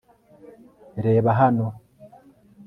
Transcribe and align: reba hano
reba 1.05 1.29
hano 1.39 1.67